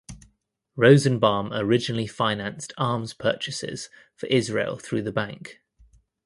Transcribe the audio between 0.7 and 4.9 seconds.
Rosenbaum originally financed arms purchases for Israel